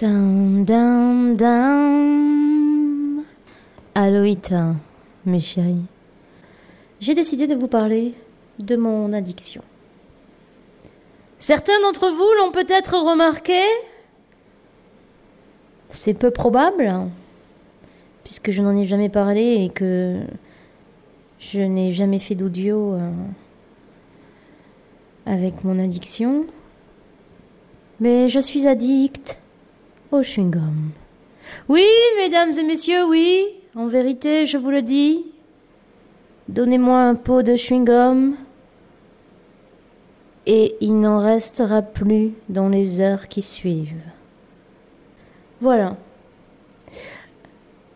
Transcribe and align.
Dam, 0.00 0.64
dam, 0.64 1.36
dam. 1.36 3.22
Aloïta, 3.94 4.74
mes 5.26 5.40
chéris. 5.40 5.84
J'ai 7.00 7.12
décidé 7.12 7.46
de 7.46 7.54
vous 7.54 7.68
parler 7.68 8.14
de 8.58 8.76
mon 8.76 9.12
addiction. 9.12 9.60
Certains 11.38 11.78
d'entre 11.82 12.08
vous 12.08 12.32
l'ont 12.38 12.50
peut-être 12.50 12.94
remarqué. 12.96 13.60
C'est 15.90 16.14
peu 16.14 16.30
probable, 16.30 16.90
puisque 18.24 18.52
je 18.52 18.62
n'en 18.62 18.74
ai 18.78 18.86
jamais 18.86 19.10
parlé 19.10 19.64
et 19.64 19.68
que 19.68 20.22
je 21.40 21.60
n'ai 21.60 21.92
jamais 21.92 22.20
fait 22.20 22.34
d'audio 22.34 22.94
euh, 22.94 23.10
avec 25.26 25.62
mon 25.62 25.78
addiction. 25.78 26.46
Mais 27.98 28.30
je 28.30 28.40
suis 28.40 28.66
addict 28.66 29.39
au 30.12 30.22
chewing-gum. 30.22 30.90
Oui, 31.68 31.86
mesdames 32.16 32.52
et 32.58 32.62
messieurs, 32.62 33.06
oui, 33.06 33.46
en 33.74 33.86
vérité, 33.86 34.46
je 34.46 34.58
vous 34.58 34.70
le 34.70 34.82
dis. 34.82 35.26
Donnez-moi 36.48 37.00
un 37.00 37.14
pot 37.14 37.42
de 37.42 37.54
chewing-gum 37.54 38.34
et 40.46 40.76
il 40.80 40.98
n'en 40.98 41.18
restera 41.18 41.82
plus 41.82 42.32
dans 42.48 42.68
les 42.68 43.00
heures 43.00 43.28
qui 43.28 43.42
suivent. 43.42 44.02
Voilà. 45.60 45.96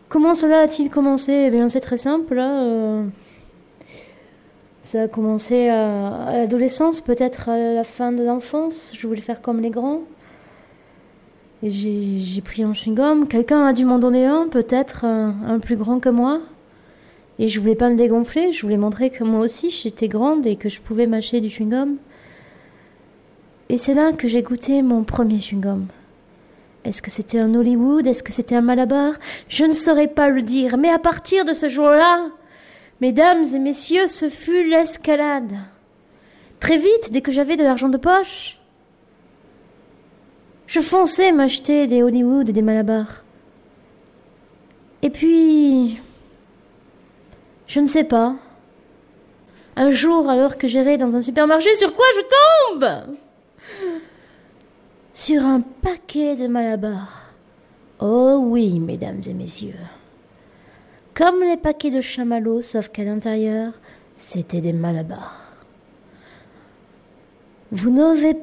Comment 0.07 0.33
cela 0.33 0.61
a-t-il 0.61 0.89
commencé? 0.89 1.33
Eh 1.47 1.49
bien, 1.49 1.67
c'est 1.67 1.81
très 1.81 1.97
simple. 1.97 2.39
Hein, 2.39 2.63
euh, 2.63 3.03
ça 4.81 5.01
a 5.01 5.07
commencé 5.07 5.67
à, 5.67 6.31
l'adolescence, 6.31 7.01
peut-être 7.01 7.49
à 7.49 7.57
la 7.57 7.83
fin 7.83 8.11
de 8.11 8.23
l'enfance. 8.23 8.93
Je 8.95 9.07
voulais 9.07 9.21
faire 9.21 9.41
comme 9.41 9.59
les 9.59 9.71
grands. 9.71 10.01
J'ai 11.67 12.41
pris 12.41 12.61
un 12.61 12.73
chewing-gum. 12.73 13.27
Quelqu'un 13.27 13.65
a 13.65 13.73
dû 13.73 13.85
m'en 13.85 13.97
donner 13.97 14.27
un, 14.27 14.47
peut-être 14.47 15.03
un, 15.03 15.59
plus 15.59 15.75
grand 15.75 15.99
que 15.99 16.09
moi. 16.09 16.41
Et 17.39 17.47
je 17.47 17.59
voulais 17.59 17.75
pas 17.75 17.89
me 17.89 17.95
dégonfler. 17.95 18.51
Je 18.51 18.61
voulais 18.61 18.77
montrer 18.77 19.09
que 19.09 19.23
moi 19.23 19.39
aussi 19.39 19.71
j'étais 19.71 20.07
grande 20.07 20.45
et 20.45 20.57
que 20.57 20.69
je 20.69 20.79
pouvais 20.79 21.07
mâcher 21.07 21.41
du 21.41 21.47
chewing-gum. 21.47 21.95
Et 23.69 23.77
c'est 23.77 23.95
là 23.95 24.11
que 24.11 24.27
j'ai 24.27 24.43
goûté 24.43 24.83
mon 24.83 25.03
premier 25.03 25.39
chewing-gum. 25.39 25.85
Est-ce 26.83 27.01
que 27.01 27.09
c'était 27.09 27.39
un 27.39 27.55
Hollywood? 27.55 28.05
Est-ce 28.05 28.21
que 28.21 28.31
c'était 28.31 28.55
un 28.55 28.61
Malabar? 28.61 29.13
Je 29.49 29.65
ne 29.65 29.73
saurais 29.73 30.07
pas 30.07 30.29
le 30.29 30.43
dire, 30.43 30.77
mais 30.77 30.89
à 30.89 30.99
partir 30.99 31.45
de 31.45 31.53
ce 31.53 31.67
jour-là, 31.67 32.27
mesdames 33.01 33.43
et 33.55 33.59
messieurs, 33.59 34.05
ce 34.05 34.29
fut 34.29 34.69
l'escalade. 34.69 35.53
Très 36.59 36.77
vite, 36.77 37.11
dès 37.11 37.21
que 37.21 37.31
j'avais 37.31 37.57
de 37.57 37.63
l'argent 37.63 37.89
de 37.89 37.97
poche, 37.97 38.59
je 40.67 40.79
fonçais 40.79 41.31
m'acheter 41.31 41.87
des 41.87 42.03
Hollywood 42.03 42.49
et 42.49 42.53
des 42.53 42.61
Malabar. 42.61 43.23
Et 45.01 45.09
puis, 45.09 46.01
je 47.67 47.79
ne 47.79 47.85
sais 47.85 48.03
pas. 48.03 48.35
Un 49.75 49.91
jour, 49.91 50.29
alors 50.29 50.57
que 50.57 50.67
j'irai 50.67 50.97
dans 50.97 51.15
un 51.15 51.21
supermarché, 51.21 51.75
sur 51.75 51.93
quoi 51.93 52.05
je 52.15 52.21
tombe? 52.75 53.17
Sur 55.13 55.43
un 55.43 55.61
paquet 55.61 56.35
de 56.35 56.47
Malabar. 56.47 57.25
Oh 57.99 58.39
oui, 58.41 58.79
mesdames 58.79 59.21
et 59.27 59.33
messieurs. 59.33 59.75
Comme 61.13 61.41
les 61.41 61.57
paquets 61.57 61.91
de 61.91 62.01
chamallows, 62.01 62.61
sauf 62.61 62.89
qu'à 62.89 63.03
l'intérieur, 63.05 63.73
c'était 64.15 64.59
des 64.59 64.73
Malabars. 64.73 65.39
Vous 67.71 67.89
n'avez 67.89 68.35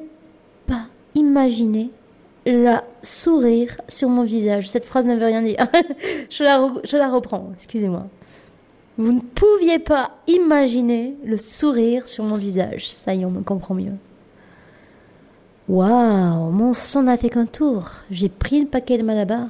pas 0.65 0.87
imaginé 1.13 1.91
la 2.45 2.83
sourire 3.01 3.79
sur 3.87 4.09
mon 4.09 4.23
visage. 4.23 4.69
Cette 4.69 4.85
phrase 4.85 5.05
ne 5.05 5.15
veut 5.15 5.25
rien 5.25 5.41
dire. 5.41 5.67
je, 6.29 6.43
la 6.43 6.71
je 6.83 6.97
la 6.97 7.09
reprends, 7.09 7.51
excusez-moi. 7.53 8.07
Vous 8.97 9.11
ne 9.11 9.21
pouviez 9.21 9.79
pas 9.79 10.11
imaginer 10.27 11.15
le 11.25 11.37
sourire 11.37 12.07
sur 12.07 12.23
mon 12.23 12.37
visage. 12.37 12.89
Ça 12.89 13.13
y 13.13 13.21
est, 13.21 13.25
on 13.25 13.31
me 13.31 13.41
comprend 13.41 13.73
mieux. 13.73 13.93
Waouh, 15.67 16.51
mon 16.51 16.73
sang 16.73 17.03
n'a 17.03 17.17
fait 17.17 17.29
qu'un 17.29 17.45
tour. 17.45 17.89
J'ai 18.11 18.29
pris 18.29 18.59
le 18.59 18.67
paquet 18.67 18.97
de 18.97 19.03
Malabar. 19.03 19.47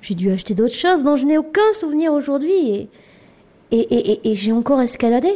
J'ai 0.00 0.14
dû 0.14 0.30
acheter 0.30 0.54
d'autres 0.54 0.74
choses 0.74 1.04
dont 1.04 1.16
je 1.16 1.26
n'ai 1.26 1.38
aucun 1.38 1.72
souvenir 1.72 2.12
aujourd'hui 2.12 2.88
et, 3.70 4.28
et, 4.30 4.34
j'ai 4.34 4.52
encore 4.52 4.80
escaladé. 4.80 5.34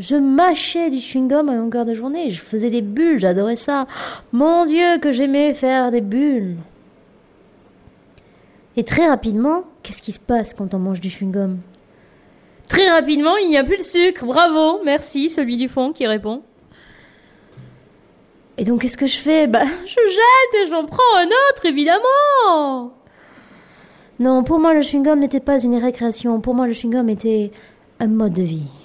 Je 0.00 0.16
mâchais 0.16 0.88
du 0.88 0.96
chewing-gum 0.96 1.50
à 1.50 1.54
longueur 1.54 1.84
de 1.84 1.92
journée. 1.92 2.30
Je 2.30 2.40
faisais 2.40 2.70
des 2.70 2.80
bulles, 2.80 3.18
j'adorais 3.18 3.54
ça. 3.54 3.86
Mon 4.32 4.64
Dieu, 4.64 4.98
que 4.98 5.12
j'aimais 5.12 5.52
faire 5.52 5.90
des 5.90 6.00
bulles. 6.00 6.56
Et 8.78 8.84
très 8.84 9.06
rapidement, 9.06 9.64
qu'est-ce 9.82 10.00
qui 10.00 10.12
se 10.12 10.18
passe 10.18 10.54
quand 10.54 10.72
on 10.72 10.78
mange 10.78 11.02
du 11.02 11.10
chewing-gum? 11.10 11.58
Très 12.66 12.88
rapidement, 12.88 13.36
il 13.36 13.50
n'y 13.50 13.58
a 13.58 13.64
plus 13.64 13.76
de 13.76 13.82
sucre. 13.82 14.24
Bravo, 14.24 14.80
merci, 14.86 15.28
celui 15.28 15.58
du 15.58 15.68
fond 15.68 15.92
qui 15.92 16.06
répond. 16.06 16.40
Et 18.56 18.64
donc, 18.64 18.80
qu'est-ce 18.80 18.96
que 18.96 19.06
je 19.06 19.18
fais? 19.18 19.46
Bah, 19.48 19.64
je 19.84 19.90
jette 19.90 20.62
et 20.62 20.70
j'en 20.70 20.86
prends 20.86 21.16
un 21.18 21.26
autre, 21.26 21.66
évidemment 21.66 22.94
Non, 24.18 24.44
pour 24.44 24.60
moi, 24.60 24.72
le 24.72 24.80
chewing-gum 24.80 25.18
n'était 25.18 25.40
pas 25.40 25.62
une 25.62 25.76
récréation. 25.76 26.40
Pour 26.40 26.54
moi, 26.54 26.66
le 26.66 26.72
chewing-gum 26.72 27.10
était 27.10 27.52
un 27.98 28.06
mode 28.06 28.32
de 28.32 28.42
vie. 28.44 28.79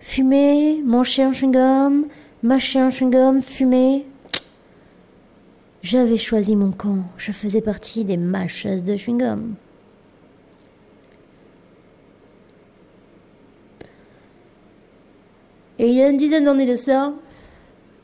Fumer, 0.00 0.82
manger 0.82 1.22
un 1.22 1.32
chewing-gum, 1.32 2.06
mâcher 2.42 2.80
un 2.80 2.90
chewing-gum, 2.90 3.42
fumer. 3.42 4.06
J'avais 5.82 6.16
choisi 6.16 6.56
mon 6.56 6.72
camp. 6.72 7.04
Je 7.16 7.32
faisais 7.32 7.60
partie 7.60 8.04
des 8.04 8.16
mâcheuses 8.16 8.84
de 8.84 8.96
chewing-gum. 8.96 9.54
Et 15.78 15.88
il 15.88 15.94
y 15.94 16.02
a 16.02 16.08
une 16.08 16.18
dizaine 16.18 16.44
d'années 16.44 16.66
de 16.66 16.74
ça, 16.74 17.14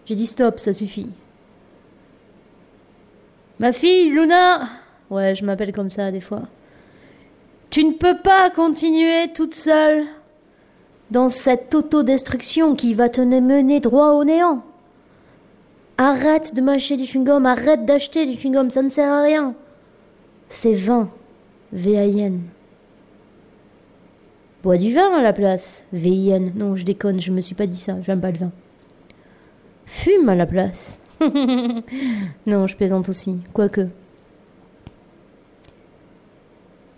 j'ai 0.07 0.15
dit 0.15 0.27
stop, 0.27 0.59
ça 0.59 0.73
suffit. 0.73 1.11
Ma 3.59 3.73
fille, 3.73 4.09
Luna 4.09 4.69
Ouais, 5.11 5.35
je 5.35 5.45
m'appelle 5.45 5.73
comme 5.73 5.91
ça 5.91 6.11
des 6.11 6.21
fois. 6.21 6.43
Tu 7.69 7.85
ne 7.85 7.93
peux 7.93 8.17
pas 8.17 8.49
continuer 8.51 9.31
toute 9.35 9.55
seule 9.55 10.07
dans 11.11 11.29
cette 11.29 11.75
autodestruction 11.75 12.75
qui 12.75 12.95
va 12.95 13.09
te 13.09 13.21
mener 13.21 13.81
droit 13.81 14.11
au 14.13 14.25
néant. 14.25 14.63
Arrête 15.99 16.55
de 16.55 16.61
mâcher 16.61 16.97
du 16.97 17.05
chewing-gum, 17.05 17.47
arrête 17.47 17.87
d'acheter 17.87 18.27
du 18.27 18.33
chewing-gum, 18.33 18.71
ça 18.71 18.83
ne 18.83 18.89
sert 18.89 19.11
à 19.11 19.23
rien. 19.23 19.55
C'est 20.49 20.75
vain, 20.75 21.09
V-A-I-N. 21.73 22.41
Bois 24.63 24.77
du 24.77 24.93
vin 24.93 25.15
à 25.17 25.23
la 25.23 25.33
place, 25.33 25.85
V-I-N. 25.93 26.53
Non, 26.55 26.77
je 26.77 26.85
déconne, 26.85 27.21
je 27.21 27.31
me 27.31 27.41
suis 27.41 27.55
pas 27.55 27.67
dit 27.67 27.79
ça, 27.79 27.97
j'aime 28.03 28.21
pas 28.21 28.31
le 28.31 28.39
vin. 28.39 28.53
Fume 29.87 30.29
à 30.29 30.35
la 30.35 30.47
place. 30.47 30.99
non, 32.47 32.67
je 32.67 32.77
plaisante 32.77 33.09
aussi, 33.09 33.39
quoique. 33.53 33.89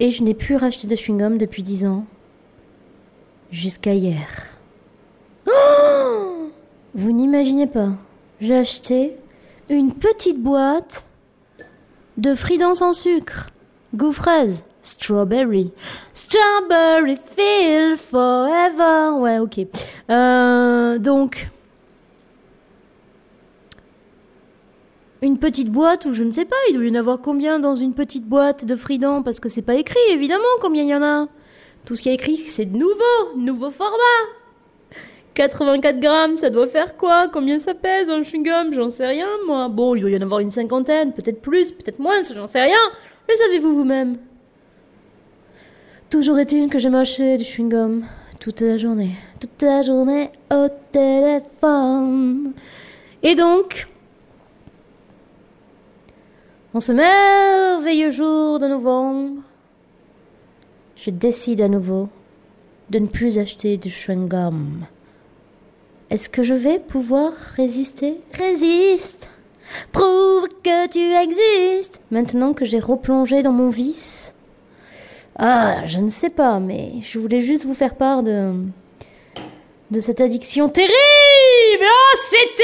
Et 0.01 0.11
je 0.11 0.23
n'ai 0.23 0.35
plus 0.35 0.57
racheté 0.57 0.89
de 0.89 0.97
chewing-gum 0.97 1.37
depuis 1.39 1.63
dix 1.63 1.87
ans. 1.87 2.05
Jusqu'à 3.51 3.95
hier. 3.95 4.29
Vous 6.95 7.13
n'imaginez 7.13 7.67
pas. 7.67 7.91
J'ai 8.41 8.57
acheté 8.57 9.17
une 9.69 9.93
petite 9.93 10.41
boîte 10.41 11.05
de 12.17 12.35
fridans 12.35 12.75
sans 12.75 12.93
sucre. 12.93 13.51
Goût 13.95 14.13
fraise. 14.13 14.65
Strawberry. 14.83 15.71
Strawberry 16.15 17.17
feel 17.17 17.97
forever. 17.97 19.19
Ouais, 19.19 19.39
ok. 19.39 19.61
Euh, 20.11 20.99
donc, 20.99 21.51
une 25.23 25.39
petite 25.39 25.71
boîte 25.71 26.05
ou 26.07 26.15
je 26.15 26.25
ne 26.25 26.31
sais 26.31 26.45
pas, 26.45 26.57
il 26.71 26.75
doit 26.75 26.85
y 26.85 26.91
en 26.91 26.95
avoir 26.95 27.21
combien 27.21 27.59
dans 27.59 27.77
une 27.77 27.93
petite 27.93 28.25
boîte 28.25 28.65
de 28.65 28.77
Fridan 28.77 29.23
parce 29.23 29.41
que 29.41 29.49
c'est 29.49 29.63
pas 29.63 29.75
écrit 29.75 29.99
évidemment 30.11 30.45
combien 30.61 30.83
il 30.83 30.89
y 30.89 30.95
en 30.95 31.03
a. 31.03 31.29
Tout 31.89 31.97
ce 31.97 32.03
qui 32.03 32.11
est 32.11 32.15
écrit 32.17 32.37
c'est 32.37 32.67
nouveau, 32.67 33.35
nouveau 33.35 33.71
format. 33.71 33.95
84 35.33 35.99
grammes, 35.99 36.37
ça 36.37 36.51
doit 36.51 36.67
faire 36.67 36.99
quoi? 36.99 37.29
Combien 37.33 37.59
ça 37.59 37.73
pèse 37.73 38.11
un 38.11 38.21
chewing-gum? 38.21 38.75
J'en 38.75 38.91
sais 38.91 39.07
rien 39.07 39.27
moi. 39.47 39.69
Bon, 39.71 39.95
il 39.95 40.03
doit 40.03 40.11
y 40.11 40.17
en 40.19 40.21
avoir 40.21 40.41
une 40.41 40.51
cinquantaine, 40.51 41.15
peut-être 41.15 41.41
plus, 41.41 41.73
peut-être 41.73 41.99
moins, 41.99 42.23
j'en 42.23 42.47
sais 42.47 42.61
rien. 42.61 42.77
Le 43.27 43.35
savez-vous 43.35 43.75
vous-même? 43.75 44.19
Toujours 46.11 46.39
est-il 46.39 46.69
que 46.69 46.79
j'ai 46.79 46.91
mâché 46.91 47.39
du 47.39 47.45
chewing-gum 47.45 48.05
toute 48.39 48.61
la 48.61 48.77
journée, 48.77 49.13
toute 49.41 49.63
la 49.63 49.81
journée 49.81 50.31
au 50.53 50.69
téléphone. 50.93 52.53
Et 53.23 53.35
donc, 53.35 53.89
en 56.75 56.81
ce 56.81 56.93
merveilleux 56.93 58.11
jour 58.11 58.59
de 58.59 58.67
novembre, 58.67 59.41
je 60.99 61.11
décide 61.11 61.61
à 61.61 61.69
nouveau 61.69 62.09
de 62.91 62.99
ne 62.99 63.07
plus 63.07 63.39
acheter 63.39 63.77
du 63.77 63.89
chewing-gum. 63.89 64.85
Est-ce 66.11 66.29
que 66.29 66.43
je 66.43 66.55
vais 66.55 66.79
pouvoir 66.79 67.33
résister? 67.57 68.21
Résiste 68.33 69.29
Prouve 69.93 70.49
que 70.65 70.89
tu 70.89 70.99
existes 70.99 72.01
Maintenant 72.11 72.55
que 72.55 72.65
j'ai 72.65 72.81
replongé 72.81 73.43
dans 73.43 73.53
mon 73.53 73.69
vice. 73.69 74.35
Ah, 75.37 75.87
je 75.87 75.99
ne 75.99 76.09
sais 76.09 76.31
pas, 76.31 76.59
mais 76.59 76.95
je 77.03 77.19
voulais 77.19 77.43
juste 77.43 77.65
vous 77.65 77.75
faire 77.75 77.95
part 77.95 78.23
de. 78.23 78.55
de 79.91 80.01
cette 80.01 80.21
addiction 80.21 80.69
terrible 80.69 80.95
Oh, 81.83 82.17
c'est 82.25 82.55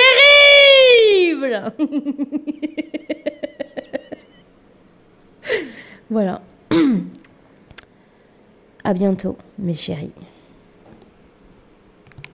terrible 1.38 1.72
Voilà. 6.10 6.42
À 8.86 8.92
bientôt, 8.92 9.38
mes 9.58 9.72
chéris. 9.72 10.12